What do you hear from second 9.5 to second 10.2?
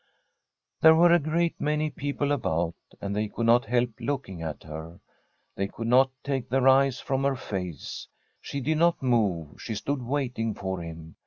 she stood